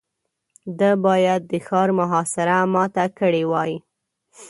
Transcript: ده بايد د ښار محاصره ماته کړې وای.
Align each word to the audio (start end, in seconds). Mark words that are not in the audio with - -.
ده 0.79 0.91
بايد 1.05 1.41
د 1.51 1.53
ښار 1.65 1.89
محاصره 1.99 2.57
ماته 2.73 3.05
کړې 3.19 3.43
وای. 3.51 3.73